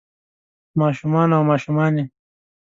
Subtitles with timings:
[0.77, 2.03] ما شومان او ماشومانے